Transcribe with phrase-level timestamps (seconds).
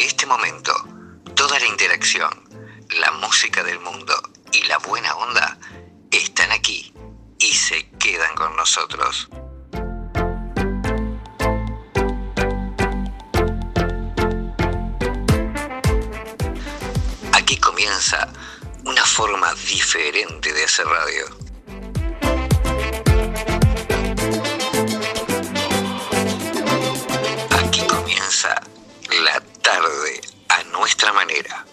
[0.00, 0.72] este momento,
[1.34, 2.30] toda la interacción,
[3.00, 4.14] la música del mundo
[4.52, 5.58] y la buena onda
[6.10, 6.92] están aquí
[7.38, 9.28] y se quedan con nosotros.
[17.34, 18.32] Aquí comienza
[18.84, 21.26] una forma diferente de hacer radio.
[27.50, 28.60] Aquí comienza
[29.24, 29.49] la
[30.80, 31.66] nuestra manera.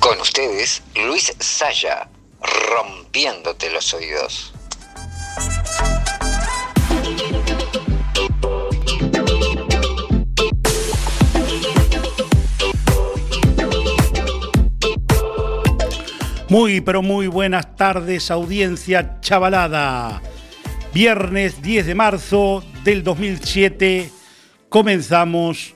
[0.00, 2.08] Con ustedes, Luis Saya,
[2.40, 4.54] rompiéndote los oídos.
[16.52, 20.20] Muy, pero muy buenas tardes, audiencia chavalada.
[20.92, 24.10] Viernes 10 de marzo del 2007
[24.68, 25.74] comenzamos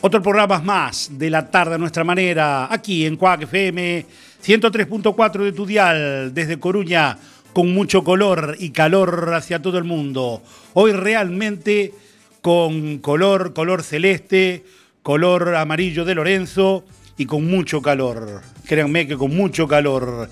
[0.00, 4.06] otro programa más de la tarde a nuestra manera, aquí en Cuac FM
[4.40, 7.18] 103.4 de tu dial, desde Coruña,
[7.52, 10.44] con mucho color y calor hacia todo el mundo.
[10.74, 11.92] Hoy realmente
[12.40, 14.64] con color, color celeste,
[15.02, 16.84] color amarillo de Lorenzo
[17.16, 18.57] y con mucho calor.
[18.68, 20.28] Créanme que con mucho calor.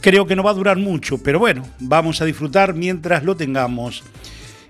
[0.00, 4.02] Creo que no va a durar mucho, pero bueno, vamos a disfrutar mientras lo tengamos.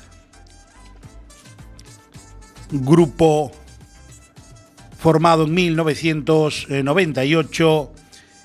[2.70, 3.52] grupo
[4.98, 7.92] formado en 1998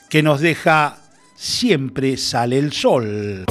[0.09, 0.98] que nos deja
[1.41, 3.45] Siempre sale el sol.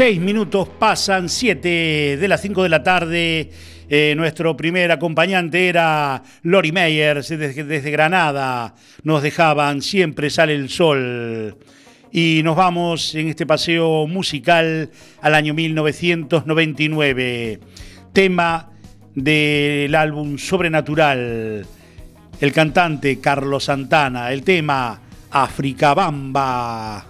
[0.00, 3.50] Seis minutos pasan, siete de las cinco de la tarde.
[3.86, 8.74] Eh, nuestro primer acompañante era Lori Meyers desde, desde Granada.
[9.02, 11.54] Nos dejaban Siempre sale el sol.
[12.10, 14.88] Y nos vamos en este paseo musical
[15.20, 17.60] al año 1999.
[18.14, 18.70] Tema
[19.14, 21.66] del álbum Sobrenatural.
[22.40, 24.32] El cantante Carlos Santana.
[24.32, 24.98] El tema
[25.30, 27.09] África Bamba.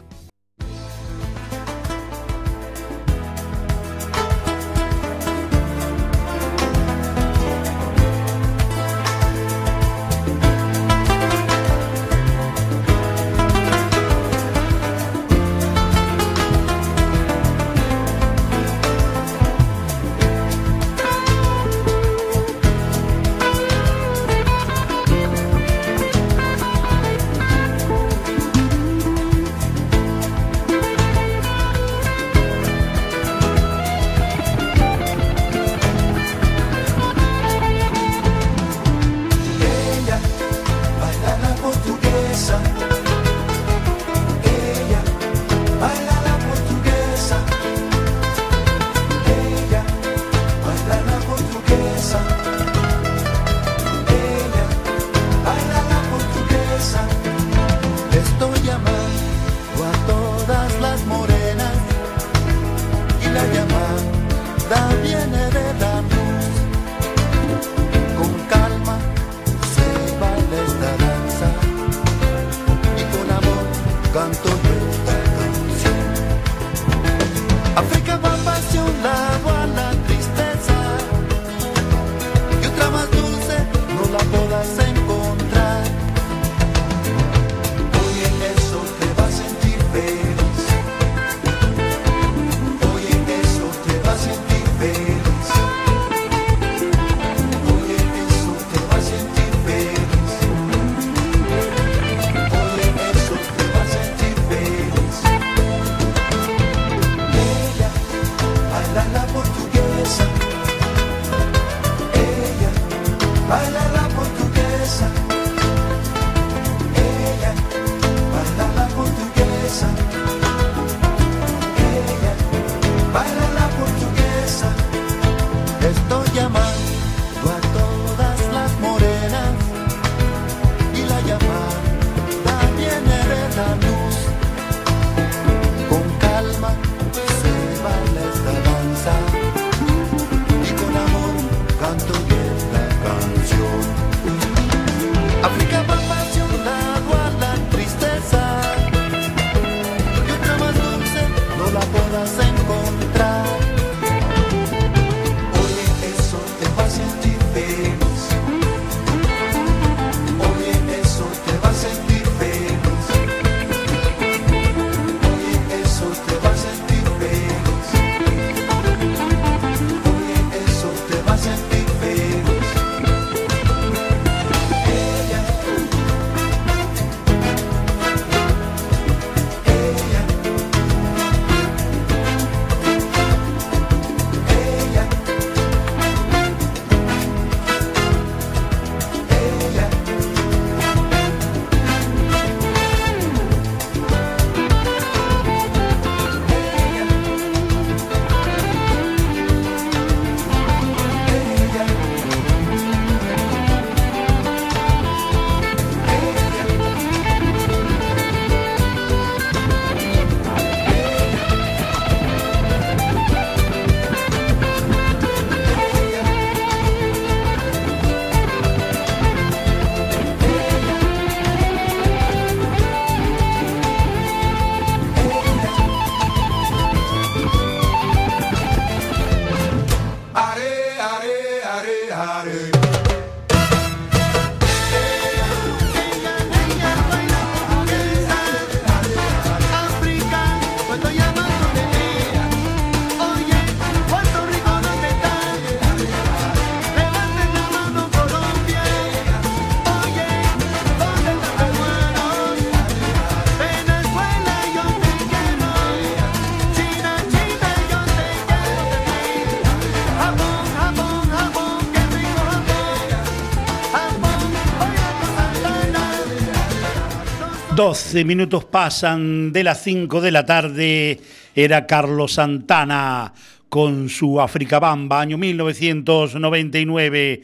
[267.91, 271.19] 12 minutos pasan de las 5 de la tarde.
[271.56, 273.32] Era Carlos Santana
[273.69, 277.43] con su África Bamba, año 1999,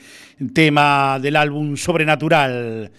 [0.52, 2.92] tema del álbum Sobrenatural.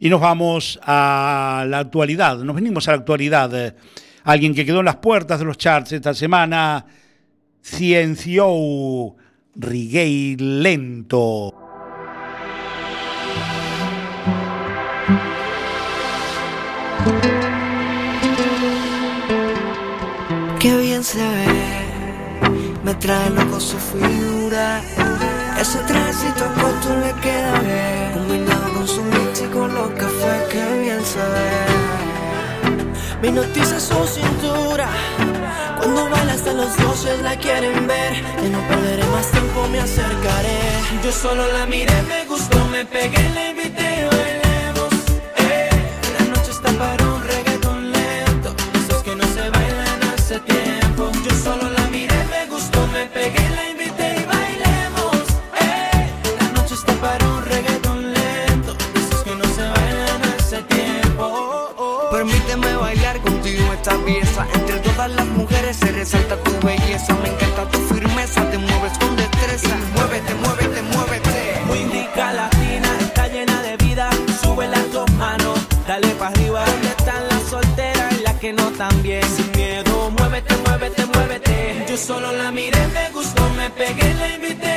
[0.00, 3.76] Y nos vamos a la actualidad, nos venimos a la actualidad.
[4.24, 6.86] Alguien que quedó en las puertas de los charts esta semana,
[7.62, 9.14] Ciencio
[9.54, 11.59] Riguey Lento.
[21.00, 21.46] Bien se ve,
[22.84, 24.80] me trae loco su figura.
[25.58, 29.02] Ese trencito corto le queda bien, combinado con su
[29.52, 31.50] con los cafés, qué bien se ve.
[33.22, 34.88] Mi noticia su cintura,
[35.78, 38.12] cuando baila hasta los dioses la quieren ver.
[38.44, 40.60] Y no perderé más tiempo, me acercaré.
[41.04, 44.92] Yo solo la miré, me gustó, me pegué, la invité, bailemos.
[45.36, 45.70] Eh.
[46.18, 50.69] La noche está para un reggaeton lento, esos que no se bailan hace tiempo.
[82.10, 82.79] Solo la miré, me gustó, me
[83.70, 84.69] pegué, la invité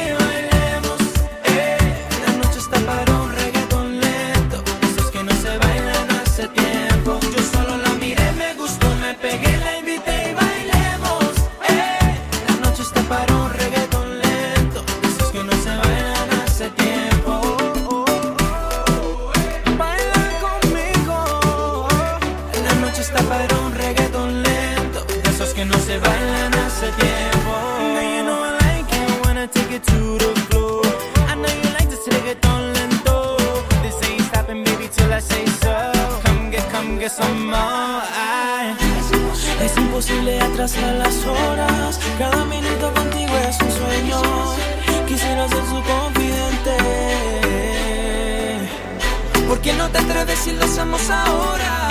[50.43, 51.87] si lo hacemos ahora?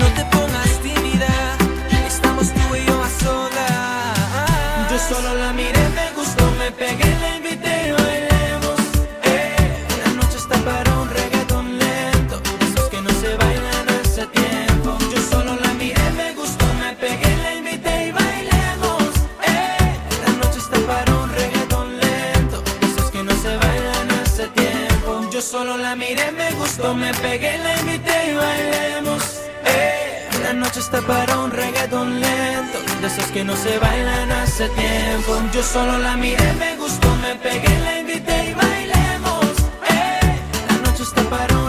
[0.00, 1.56] No te pongas tímida.
[2.06, 4.90] Estamos tú y yo a solas.
[4.90, 7.03] Yo solo la miré, me gustó, me pegué,
[27.22, 29.22] pegué, la invité y bailemos.
[29.66, 32.78] Eh, la noche está para un reggaeton lento.
[33.00, 35.32] De esos que no se bailan hace tiempo.
[35.52, 39.54] Yo solo la miré, me gustó, me pegué, la invité y bailemos.
[39.90, 41.63] Eh, la noche está para un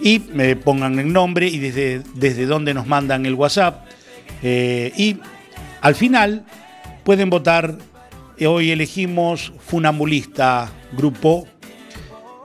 [0.00, 3.86] Y me pongan el nombre y desde, desde dónde nos mandan el WhatsApp.
[4.42, 5.18] Eh, y
[5.80, 6.44] al final
[7.04, 7.78] pueden votar.
[8.46, 11.46] Hoy elegimos Funambulista, grupo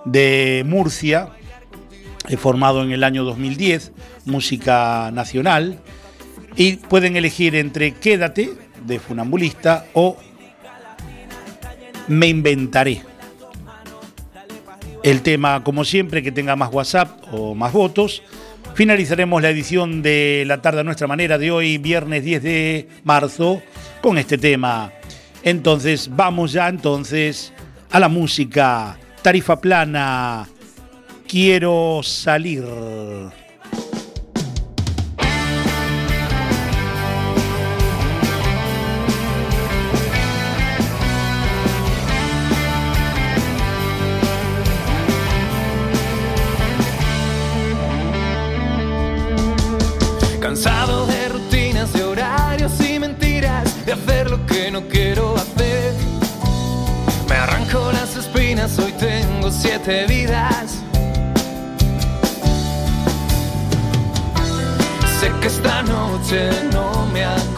[0.05, 1.31] de Murcia,
[2.37, 3.91] formado en el año 2010,
[4.25, 5.79] música nacional,
[6.55, 8.51] y pueden elegir entre Quédate,
[8.85, 10.17] de Funambulista, o
[12.07, 13.01] Me Inventaré.
[15.03, 18.21] el tema, como siempre, que tenga más WhatsApp o más votos.
[18.75, 23.61] Finalizaremos la edición de La tarde a nuestra manera de hoy, viernes 10 de marzo,
[24.01, 24.91] con este tema.
[25.43, 27.53] Entonces, vamos ya entonces
[27.91, 28.97] a la música.
[29.21, 30.47] Tarifa plana.
[31.29, 32.65] Quiero salir.
[50.39, 55.93] Cansado de rutinas, de horarios y mentiras, de hacer lo que no quiero hacer.
[57.29, 60.78] Me arranco las espinas, hoy tengo siete vidas.
[66.71, 67.48] No me acordaré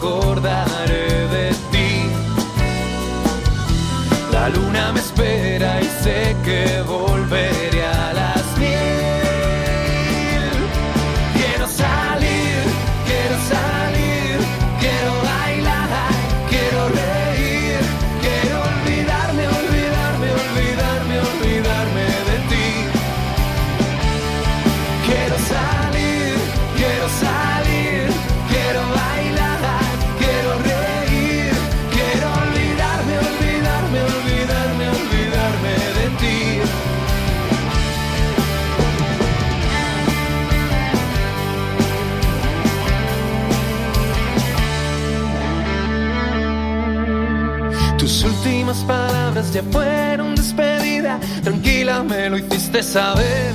[52.72, 53.54] hiciste saber.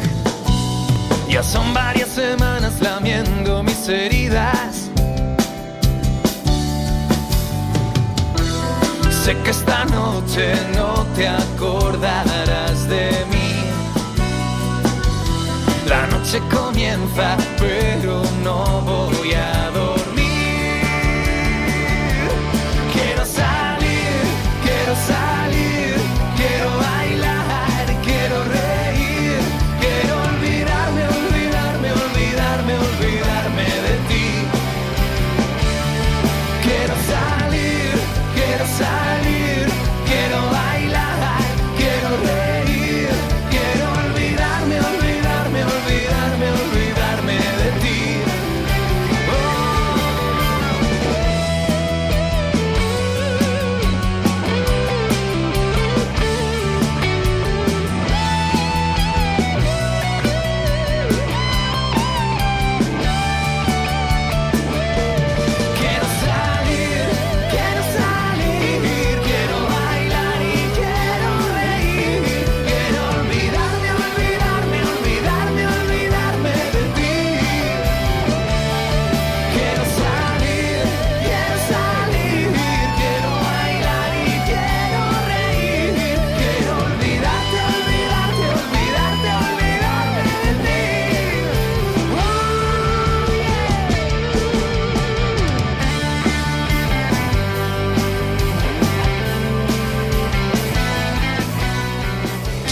[1.27, 4.89] Ya son varias semanas lamiendo mis heridas.
[9.23, 13.53] Sé que esta noche no te acordarás de mí.
[15.87, 19.69] La noche comienza, pero no voy a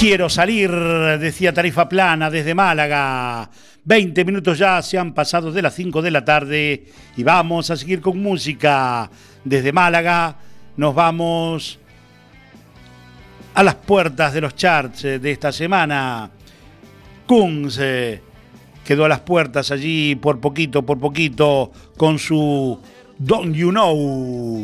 [0.08, 3.50] Quiero salir, decía Tarifa Plana desde Málaga.
[3.86, 6.86] 20 minutos ya se han pasado de las 5 de la tarde
[7.18, 9.10] y vamos a seguir con música.
[9.44, 10.36] Desde Málaga
[10.78, 11.80] nos vamos
[13.56, 16.30] a las puertas de los charts eh, de esta semana.
[17.26, 18.22] Kunz eh,
[18.86, 22.80] quedó a las puertas allí por poquito, por poquito, con su
[23.18, 24.64] Don't You Know.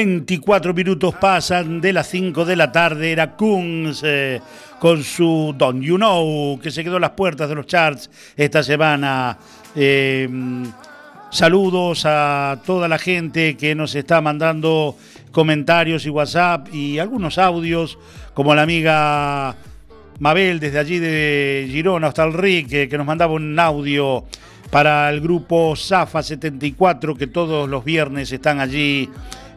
[0.00, 3.12] 24 minutos pasan de las 5 de la tarde.
[3.12, 4.40] Era Kunz eh,
[4.78, 8.62] con su Don't You Know, que se quedó a las puertas de los charts esta
[8.62, 9.36] semana.
[9.76, 10.26] Eh,
[11.30, 14.96] saludos a toda la gente que nos está mandando
[15.32, 17.98] comentarios y WhatsApp y algunos audios,
[18.32, 19.54] como la amiga
[20.18, 24.24] Mabel desde allí de Girona hasta el Rique, que nos mandaba un audio
[24.70, 29.10] para el grupo Zafa 74, que todos los viernes están allí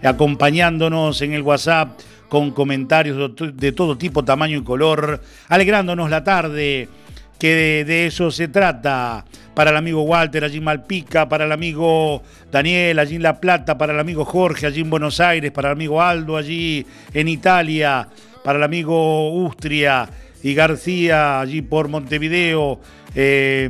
[0.04, 6.10] acompañándonos en el WhatsApp con comentarios de to- de todo tipo, tamaño y color, alegrándonos
[6.10, 6.90] la tarde,
[7.38, 9.26] que de, de eso se trata.
[9.54, 13.78] Para el amigo Walter allí en Malpica, para el amigo Daniel allí en La Plata,
[13.78, 18.08] para el amigo Jorge allí en Buenos Aires, para el amigo Aldo allí en Italia,
[18.44, 20.10] para el amigo Ustria
[20.42, 22.80] y García allí por Montevideo.
[23.14, 23.70] eh,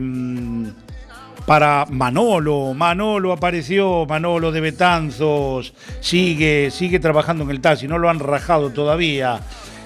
[1.45, 8.09] para Manolo, Manolo apareció, Manolo de Betanzos, sigue, sigue trabajando en el taxi, no lo
[8.09, 9.39] han rajado todavía,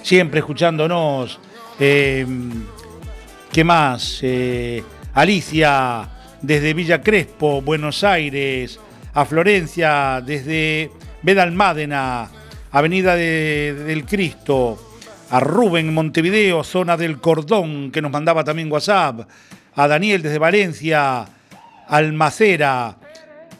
[0.03, 1.39] siempre escuchándonos.
[1.79, 2.25] Eh,
[3.51, 4.19] ¿Qué más?
[4.21, 6.07] Eh, Alicia
[6.41, 8.79] desde Villa Crespo, Buenos Aires,
[9.13, 10.91] a Florencia desde
[11.23, 12.29] Bedalmádena,
[12.71, 14.77] Avenida de- del Cristo,
[15.31, 19.21] a Rubén Montevideo, zona del Cordón, que nos mandaba también WhatsApp,
[19.75, 21.25] a Daniel desde Valencia,
[21.87, 22.97] Almacera,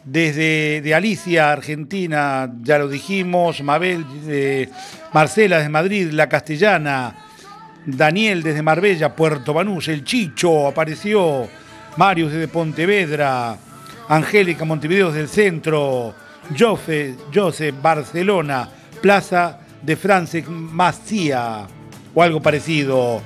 [0.04, 4.68] desde de Alicia, Argentina, ya lo dijimos, Mabel, eh,
[5.12, 7.14] Marcela desde Madrid, La Castellana,
[7.84, 11.48] Daniel desde Marbella, Puerto Banús, el Chicho apareció,
[11.96, 13.56] Marius desde Pontevedra,
[14.08, 16.14] Angélica Montevideo desde el centro,
[16.58, 18.68] Jose, Jose Barcelona,
[19.02, 21.66] Plaza de Francesc Macía,
[22.14, 23.20] o algo parecido.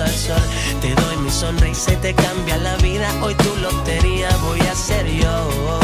[0.00, 0.42] al sol.
[0.80, 3.08] Te doy mi sonrisa y te cambia la vida.
[3.22, 5.83] Hoy tu lotería voy a ser yo.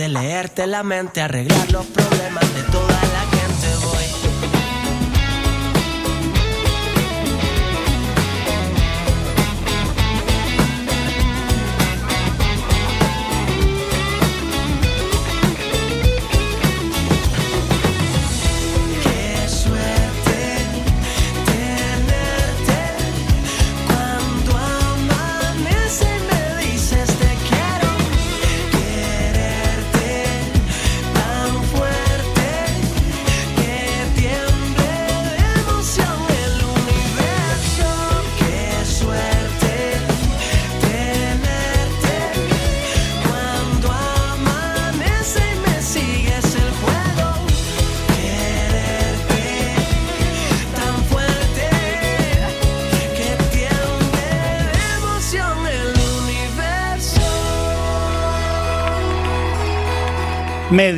[0.00, 2.69] De leerte la mente, arreglar los problemas de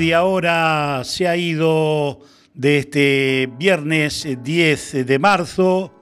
[0.03, 2.19] Media hora se ha ido
[2.55, 5.93] de este viernes eh, 10 de marzo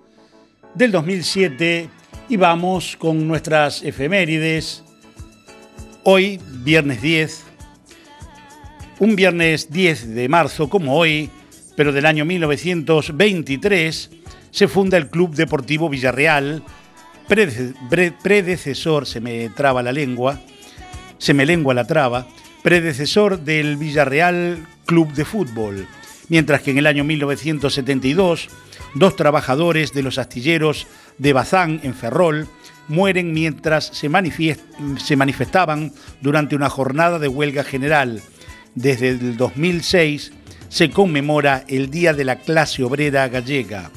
[0.75, 1.91] del 2007
[2.31, 4.85] y vamos con nuestras efemérides.
[6.05, 7.45] Hoy, viernes 10,
[9.01, 11.29] un viernes 10 de marzo como hoy,
[11.77, 14.11] pero del año 1923,
[14.51, 16.63] se funda el Club Deportivo Villarreal,
[17.29, 20.41] predecesor, se me traba la lengua,
[21.19, 22.27] se me lengua la traba,
[22.63, 25.87] predecesor del Villarreal Club de Fútbol,
[26.29, 28.49] mientras que en el año 1972
[28.95, 30.87] dos trabajadores de los astilleros
[31.19, 32.49] de Bazán en Ferrol
[32.89, 38.21] mueren mientras se, manifestaban durante una jornada de huelga general.
[38.75, 40.33] Desde el 2006
[40.69, 43.91] se conmemora el Día de la Clase Obrera Gallega.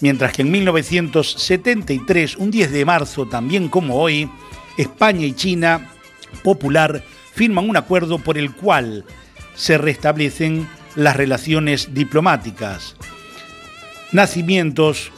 [0.00, 4.28] Mientras que en 1973, un 10 de marzo, también como hoy,
[4.76, 5.90] España y China
[6.42, 7.02] Popular
[7.34, 9.04] firman un acuerdo por el cual
[9.54, 12.96] se restablecen las relaciones diplomáticas.
[14.12, 15.10] Nacimientos.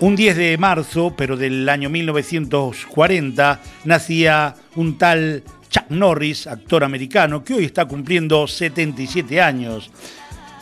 [0.00, 7.44] Un 10 de marzo, pero del año 1940, nacía un tal Chuck Norris, actor americano,
[7.44, 9.90] que hoy está cumpliendo 77 años.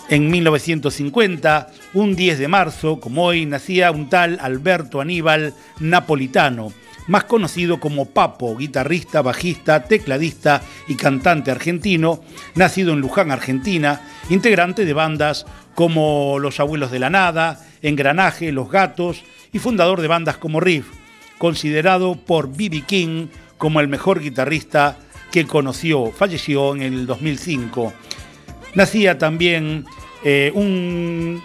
[0.08, 6.72] En 1950, un 10 de marzo, como hoy, nacía un tal Alberto Aníbal Napolitano,
[7.08, 12.20] más conocido como Papo, guitarrista, bajista, tecladista y cantante argentino,
[12.54, 18.70] nacido en Luján, Argentina, integrante de bandas como Los Abuelos de la Nada, Engranaje, Los
[18.70, 20.86] Gatos y fundador de bandas como Riff,
[21.38, 22.82] considerado por B.B.
[22.82, 24.98] King como el mejor guitarrista
[25.32, 27.92] que conoció, falleció en el 2005.
[28.74, 29.84] Nacía también
[30.24, 31.42] eh, un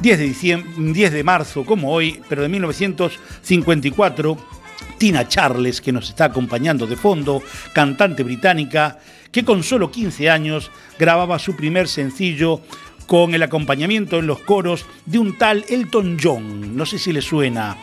[0.00, 4.36] 10 de, diciembre, 10 de marzo, como hoy, pero de 1954,
[4.98, 8.98] Tina Charles, que nos está acompañando de fondo, cantante británica,
[9.30, 12.60] que con solo 15 años grababa su primer sencillo
[13.06, 16.76] con el acompañamiento en los coros de un tal Elton John.
[16.76, 17.76] No sé si le suena.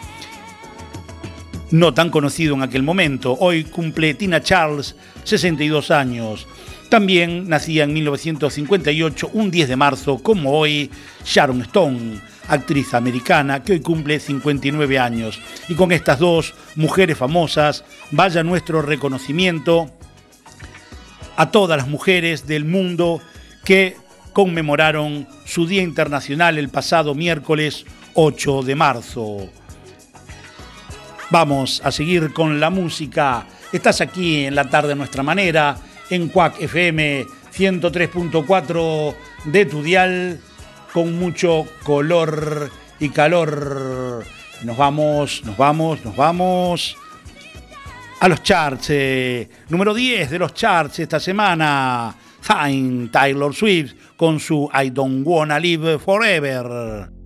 [1.72, 3.38] No tan conocido en aquel momento.
[3.40, 6.48] Hoy cumple Tina Charles 62 años.
[6.90, 10.92] También nacía en 1958, un 10 de marzo, como hoy,
[11.24, 12.20] Sharon Stone,
[12.52, 15.40] actriz americana que hoy cumple 59 años.
[15.70, 19.90] Y con estas dos mujeres famosas, vaya nuestro reconocimiento
[21.38, 23.22] a todas las mujeres del mundo
[23.64, 23.96] que
[24.34, 27.86] conmemoraron su Día Internacional el pasado miércoles
[28.16, 29.50] 8 de marzo.
[31.30, 33.48] Vamos a seguir con la música.
[33.72, 35.78] Estás aquí en la tarde a nuestra manera,
[36.10, 40.42] en Cuac FM 103.4 de tu dial,
[40.94, 44.24] con mucho color y calor.
[44.64, 46.98] Nos vamos, nos vamos, nos vamos
[48.20, 48.90] a los charts.
[48.92, 49.50] Eh.
[49.70, 52.16] Número 10 de los charts esta semana.
[52.42, 57.21] Fine Taylor Swift con su I Don't Wanna Live Forever.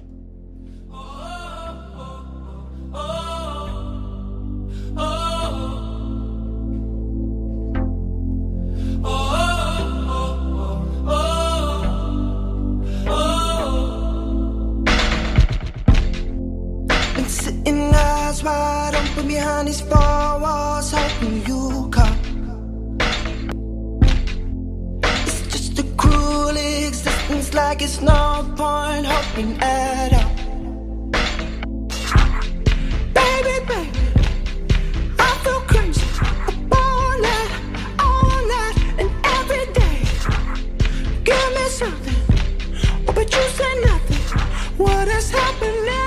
[19.55, 22.17] behind these four walls hoping you come?
[25.03, 28.21] It's just a cruel existence like it's no
[28.57, 30.31] point hoping at all.
[33.17, 33.99] Baby, baby
[35.19, 36.07] I feel crazy.
[36.81, 37.51] All night,
[37.99, 39.99] all night and every day.
[41.23, 42.21] Give me something,
[43.15, 44.23] but you said nothing.
[44.77, 46.04] What has happened now?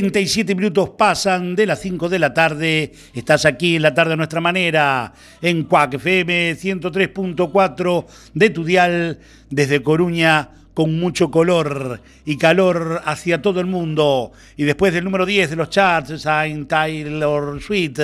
[0.00, 2.92] 37 minutos pasan de las 5 de la tarde.
[3.14, 9.18] Estás aquí en la tarde a nuestra manera, en Cuac FM 103.4 de tu dial,
[9.48, 14.32] desde Coruña, con mucho color y calor hacia todo el mundo.
[14.58, 17.98] Y después del número 10 de los charts, Saint Taylor Swift,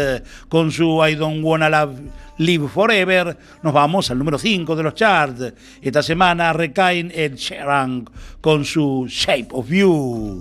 [0.49, 2.01] con su I Don't Wanna Love
[2.39, 5.53] Live Forever, nos vamos al número 5 de los charts.
[5.83, 8.07] Esta semana recaen Ed Sheeran
[8.41, 10.41] con su Shape of You.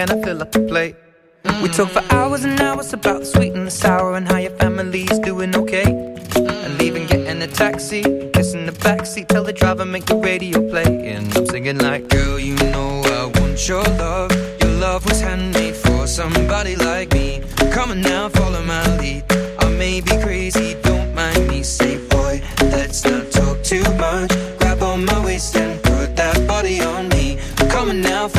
[0.00, 0.96] and I fill up the plate.
[1.62, 4.56] We talk for hours and hours about the sweet and the sour and how your
[4.56, 5.90] family's doing okay.
[6.36, 11.12] And leaving, getting a taxi, kissing the backseat, tell the driver make the radio play.
[11.12, 14.32] And I'm singing like, girl, you know I want your love.
[14.62, 16.89] Your love was handmade for somebody like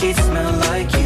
[0.00, 0.99] Sheets smell like you.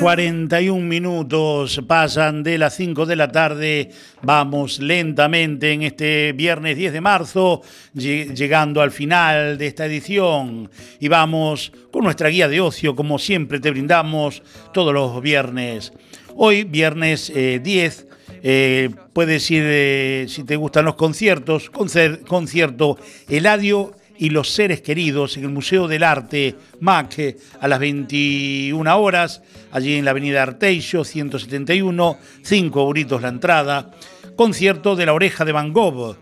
[0.00, 3.90] 41 minutos pasan de las 5 de la tarde.
[4.22, 7.62] Vamos lentamente en este viernes 10 de marzo,
[7.94, 10.70] lle- llegando al final de esta edición.
[11.00, 14.42] Y vamos con nuestra guía de ocio, como siempre te brindamos
[14.72, 15.92] todos los viernes.
[16.36, 18.06] Hoy, viernes eh, 10,
[18.42, 24.80] eh, puedes ir, eh, si te gustan los conciertos, concer- concierto Eladio y los seres
[24.80, 29.42] queridos en el Museo del Arte MAC a las 21 horas,
[29.72, 33.90] allí en la avenida Arteixo 171, 5 euritos la entrada.
[34.36, 36.16] Concierto de la oreja de Van Gogh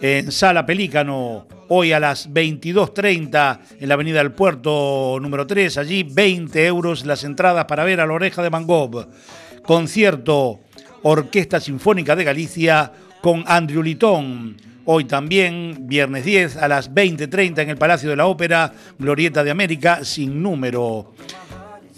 [0.00, 6.02] en Sala Pelícano, hoy a las 22.30 en la avenida del Puerto número 3, allí
[6.02, 9.08] 20 euros las entradas para ver a la oreja de Van Gogh.
[9.62, 10.60] Concierto
[11.02, 14.56] Orquesta Sinfónica de Galicia con Andrew Litón.
[14.88, 19.50] Hoy también, viernes 10, a las 20.30 en el Palacio de la Ópera, Glorieta de
[19.50, 21.12] América, sin número.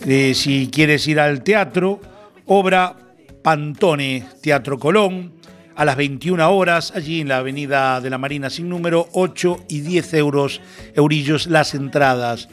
[0.07, 2.01] Eh, si quieres ir al teatro,
[2.47, 2.97] obra
[3.43, 5.34] Pantone, Teatro Colón,
[5.76, 9.80] a las 21 horas, allí en la Avenida de la Marina sin número, 8 y
[9.80, 10.62] 10 euros,
[10.95, 12.49] eurillos las entradas.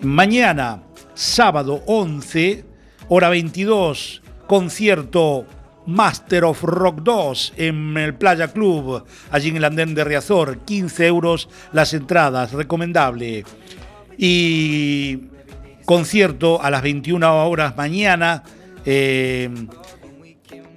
[0.00, 0.82] Mañana,
[1.14, 2.64] sábado 11,
[3.08, 5.46] hora 22, concierto
[5.86, 11.06] Master of Rock 2 en el Playa Club, allí en el andén de Riazor, 15
[11.06, 13.44] euros las entradas, recomendable.
[14.16, 15.20] Y
[15.84, 18.42] concierto a las 21 horas mañana.
[18.84, 19.48] eh,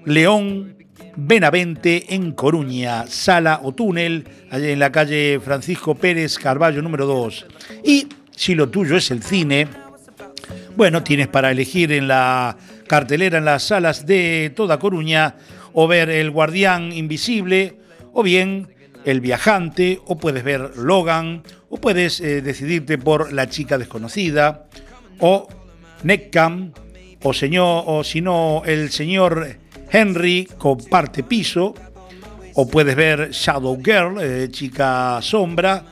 [0.06, 0.76] León
[1.18, 7.46] Benavente en Coruña, sala o túnel, allí en la calle Francisco Pérez Carballo número 2.
[7.86, 9.68] Y si lo tuyo es el cine,
[10.76, 15.36] bueno, tienes para elegir en la cartelera, en las salas de toda Coruña,
[15.74, 17.78] o ver El Guardián Invisible,
[18.14, 18.70] o bien
[19.04, 24.68] El Viajante, o puedes ver Logan, o puedes eh, decidirte por La Chica Desconocida,
[25.20, 25.48] o
[26.04, 26.72] Neckcam,
[27.24, 29.58] o, señor, o si no, El Señor
[29.92, 31.74] Henry comparte piso,
[32.54, 35.84] o puedes ver Shadow Girl, eh, Chica Sombra,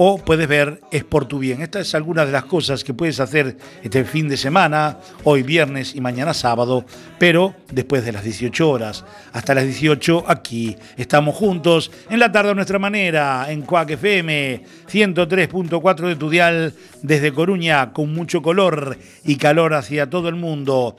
[0.00, 1.60] o puedes ver Es por tu bien.
[1.60, 5.94] Estas es algunas de las cosas que puedes hacer este fin de semana, hoy viernes
[5.94, 6.84] y mañana sábado,
[7.18, 9.04] pero después de las 18 horas.
[9.32, 14.62] Hasta las 18 aquí estamos juntos en la tarde a nuestra manera, en Cuac FM
[14.90, 16.72] 103.4 de tu dial
[17.02, 20.96] desde Coruña, con mucho color y calor hacia todo el mundo.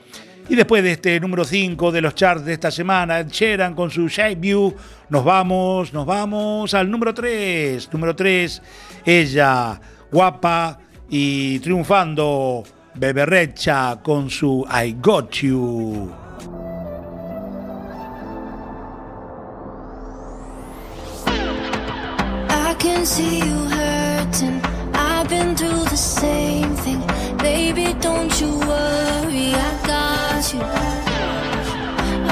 [0.50, 3.88] Y después de este número 5 de los charts de esta semana, Ed Sheeran con
[3.88, 4.74] su Shape View,
[5.08, 7.88] nos vamos, nos vamos al número 3.
[7.92, 8.60] Número 3,
[9.04, 9.80] ella,
[10.10, 10.78] guapa
[11.08, 16.12] y triunfando, Beberrecha con su I Got You.
[22.48, 24.60] I can see you hurting.
[24.94, 27.00] I've been through the same thing.
[27.38, 30.60] Baby, don't you worry, I got you.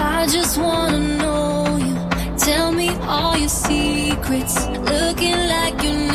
[0.01, 1.97] I just wanna know you.
[2.37, 4.67] Tell me all your secrets.
[4.67, 6.08] Looking like you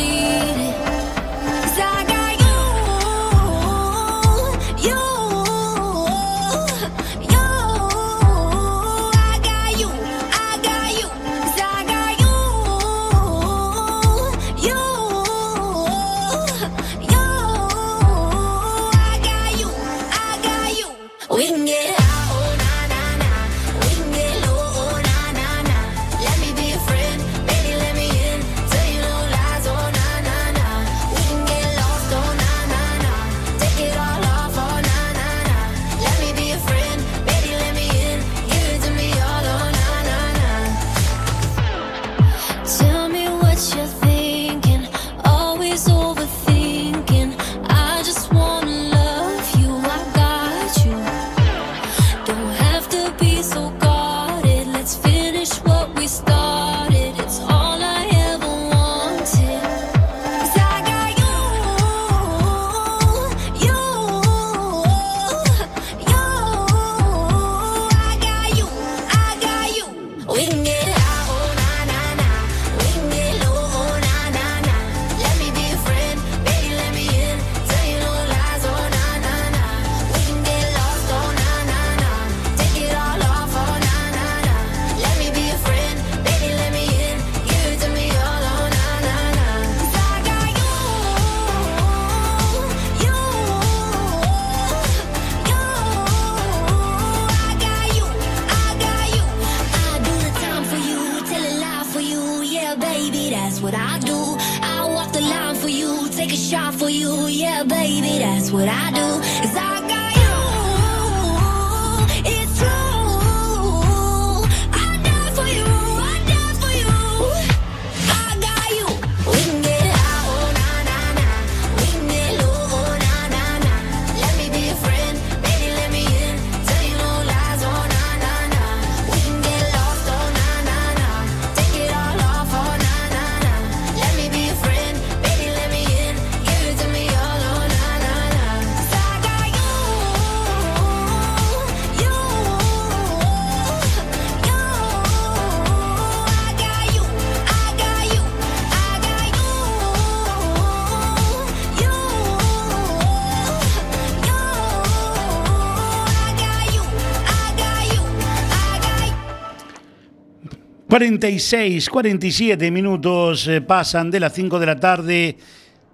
[160.94, 165.36] 46, 47 minutos eh, pasan de las 5 de la tarde.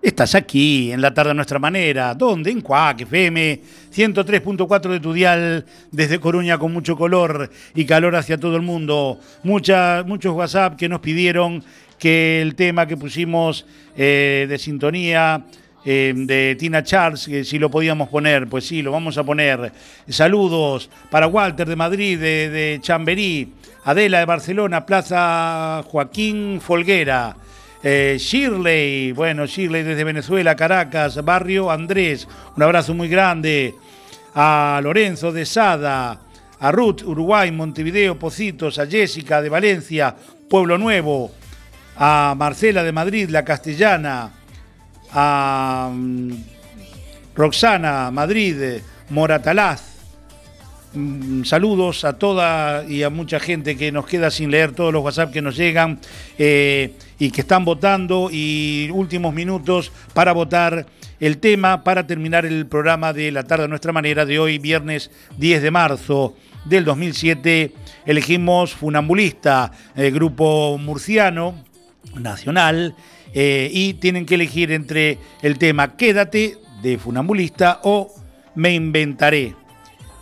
[0.01, 2.13] Estás aquí en la tarde a nuestra manera.
[2.13, 2.51] ¿Dónde?
[2.51, 3.61] En Cuac FM
[3.95, 9.21] 103.4 de tu dial desde Coruña con mucho color y calor hacia todo el mundo.
[9.43, 11.63] Muchos WhatsApp que nos pidieron
[11.97, 15.45] que el tema que pusimos eh, de sintonía
[15.85, 19.71] eh, de Tina Charles, que si lo podíamos poner, pues sí, lo vamos a poner.
[20.09, 23.53] Saludos para Walter de Madrid, de Chamberí,
[23.84, 27.36] Adela de Barcelona, Plaza Joaquín Folguera.
[27.82, 32.27] Eh, Shirley, bueno, Shirley desde Venezuela, Caracas, Barrio Andrés,
[32.57, 33.75] un abrazo muy grande.
[34.36, 36.19] A Lorenzo de Sada,
[36.59, 40.15] a Ruth, Uruguay, Montevideo, Pocitos, a Jessica de Valencia,
[40.49, 41.32] Pueblo Nuevo,
[41.97, 44.32] a Marcela de Madrid, La Castellana,
[45.11, 46.32] a mm,
[47.36, 49.88] Roxana, Madrid, Moratalaz.
[50.93, 55.03] Mm, Saludos a toda y a mucha gente que nos queda sin leer todos los
[55.03, 55.99] WhatsApp que nos llegan
[56.39, 60.87] eh, y que están votando y últimos minutos para votar
[61.19, 65.11] el tema para terminar el programa de la tarde a nuestra manera de hoy, viernes
[65.37, 66.35] 10 de marzo
[66.65, 67.71] del 2007.
[68.07, 71.53] Elegimos Funambulista, el grupo murciano
[72.15, 72.95] nacional,
[73.35, 78.11] eh, y tienen que elegir entre el tema Quédate de Funambulista o
[78.55, 79.59] Me Inventaré.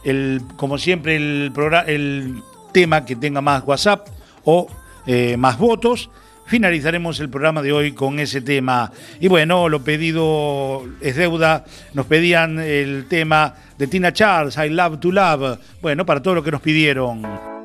[0.07, 1.51] El, como siempre, el,
[1.87, 2.41] el
[2.71, 4.07] tema que tenga más WhatsApp
[4.43, 4.67] o
[5.05, 6.09] eh, más votos.
[6.45, 8.91] Finalizaremos el programa de hoy con ese tema.
[9.19, 11.65] Y bueno, lo pedido es deuda.
[11.93, 15.59] Nos pedían el tema de Tina Charles, I Love to Love.
[15.81, 17.56] Bueno, para todo lo que nos pidieron.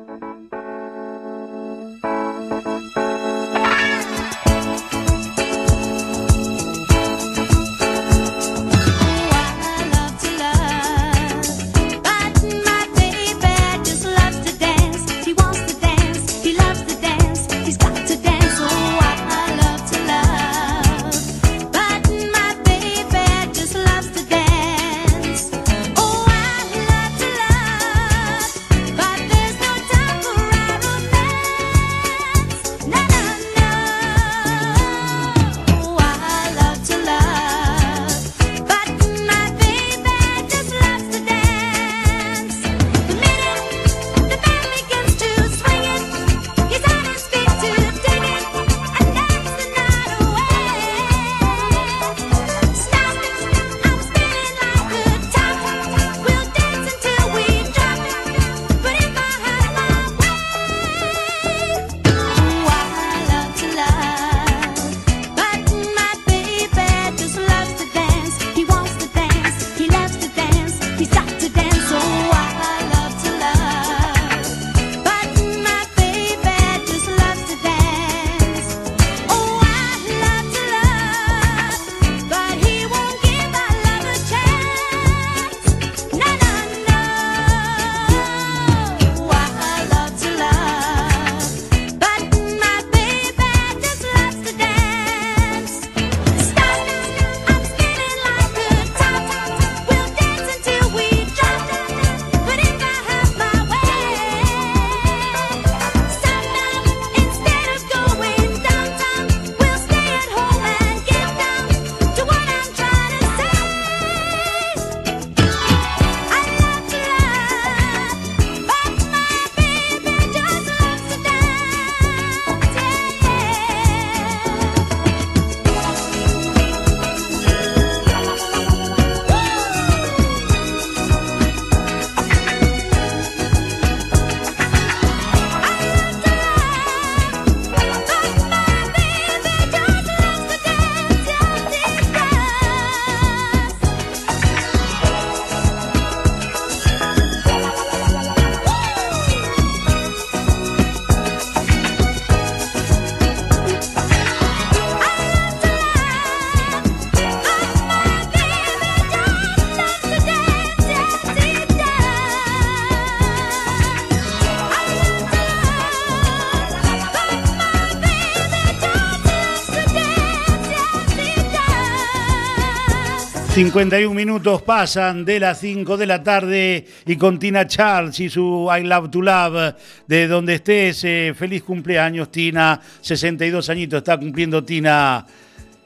[173.63, 178.69] 51 minutos pasan de las 5 de la tarde y con Tina Charles y su
[178.69, 179.75] I Love to Love.
[180.05, 182.81] De donde estés, eh, feliz cumpleaños, Tina.
[182.99, 185.25] 62 añitos está cumpliendo Tina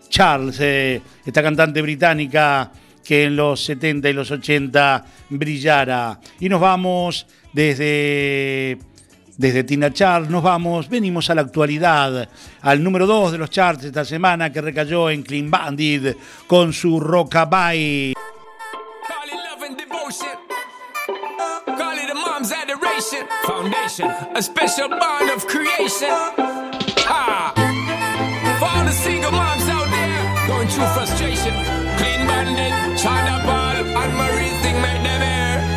[0.09, 2.71] Charles, eh, esta cantante británica
[3.05, 6.19] que en los 70 y los 80 brillara.
[6.39, 8.80] Y nos vamos desde
[9.38, 12.28] desde Tina Charles nos vamos, venimos a la actualidad,
[12.62, 16.18] al número 2 de los charts esta semana que recayó en Clean Bandit
[16.48, 18.14] con su Rockabye.
[23.46, 26.10] Foundation, a special bond of creation.
[30.94, 31.54] Frustration.
[31.98, 35.76] Clean bandit, China Ball, and Marie thing make them air.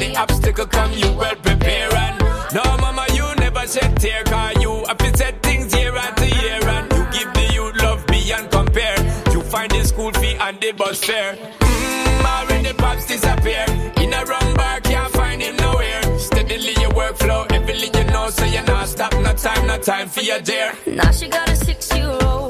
[0.00, 1.94] any obstacle come, you well prepare.
[1.94, 2.18] And
[2.54, 4.24] no, mama, you never shed tear.
[4.24, 6.60] Cause you have set things year after year.
[6.68, 8.96] And you give the youth love beyond compare.
[9.32, 11.34] You find the school fee and the bus fare.
[11.34, 13.64] Mmm, already pops disappear.
[13.98, 16.18] In a wrong bar, can't find him nowhere.
[16.18, 19.12] Steadily your workflow, everything you know, so you're not stop.
[19.14, 20.72] No time, no time for your dear.
[20.86, 22.49] Now she got a six-year-old, trying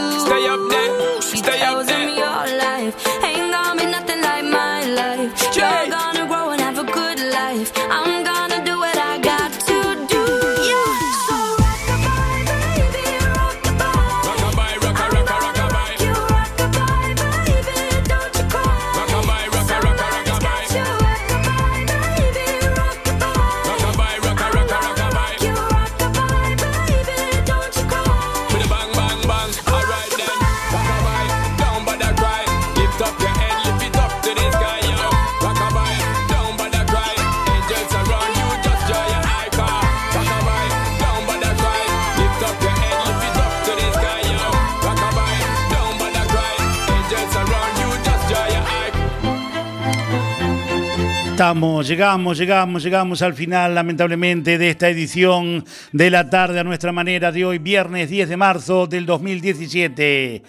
[51.91, 57.33] Llegamos, llegamos, llegamos al final, lamentablemente, de esta edición de la tarde a nuestra manera
[57.33, 60.41] de hoy, viernes 10 de marzo del 2017.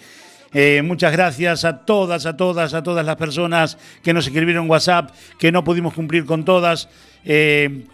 [0.53, 5.11] Eh, muchas gracias a todas, a todas, a todas las personas que nos escribieron WhatsApp,
[5.37, 6.87] que no pudimos cumplir con todas.
[7.25, 7.87] Eh,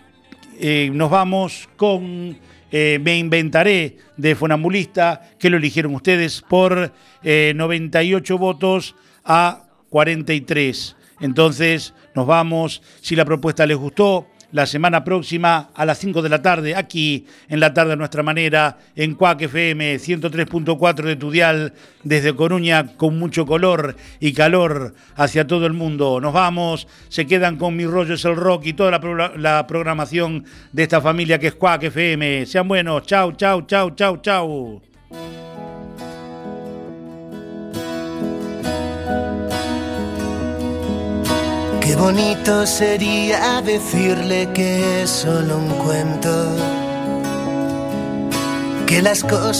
[0.59, 2.37] eh, nos vamos con
[2.71, 6.93] Me Inventaré de Fonambulista, que lo eligieron ustedes por
[7.23, 8.93] eh, 98 votos
[9.25, 10.97] a 43.
[11.19, 12.81] Entonces, nos vamos.
[13.01, 17.27] Si la propuesta les gustó, la semana próxima a las 5 de la tarde, aquí
[17.49, 23.19] en la tarde a nuestra manera, en Cuac FM 103.4 de Tudial, desde Coruña, con
[23.19, 26.19] mucho color y calor hacia todo el mundo.
[26.19, 30.45] Nos vamos, se quedan con Mi Rollo es el Rock y toda la, la programación
[30.71, 32.45] de esta familia que es Cuac FM.
[32.45, 34.81] Sean buenos, chau, chau, chau, chau, chau.
[41.99, 46.55] Bonito sería decirle que es solo un cuento,
[48.87, 49.39] que las cosas